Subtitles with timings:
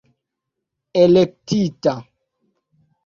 [1.01, 1.95] elektita